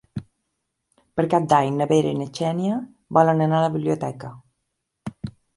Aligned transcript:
Per 1.19 1.25
Cap 1.33 1.45
d'Any 1.51 1.75
na 1.81 1.87
Vera 1.93 2.15
i 2.15 2.19
na 2.21 2.27
Xènia 2.39 2.79
volen 3.19 3.47
anar 3.47 3.61
a 3.61 3.69
la 3.69 3.73
biblioteca. 3.79 4.33